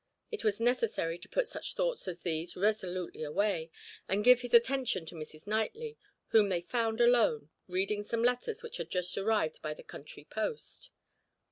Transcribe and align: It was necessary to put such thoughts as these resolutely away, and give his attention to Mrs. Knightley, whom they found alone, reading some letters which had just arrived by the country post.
It 0.31 0.43
was 0.43 0.59
necessary 0.59 1.19
to 1.19 1.29
put 1.29 1.47
such 1.47 1.75
thoughts 1.75 2.07
as 2.07 2.21
these 2.21 2.57
resolutely 2.57 3.21
away, 3.21 3.69
and 4.09 4.23
give 4.23 4.41
his 4.41 4.51
attention 4.55 5.05
to 5.05 5.13
Mrs. 5.13 5.45
Knightley, 5.45 5.95
whom 6.29 6.49
they 6.49 6.61
found 6.61 6.99
alone, 6.99 7.51
reading 7.67 8.01
some 8.01 8.23
letters 8.23 8.63
which 8.63 8.77
had 8.77 8.89
just 8.89 9.15
arrived 9.15 9.61
by 9.61 9.75
the 9.75 9.83
country 9.83 10.23
post. 10.27 10.89